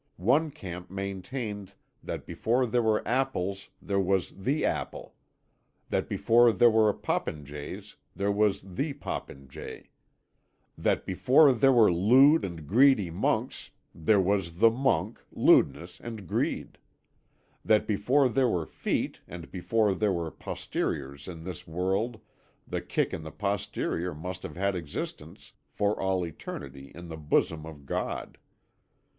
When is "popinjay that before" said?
8.93-11.53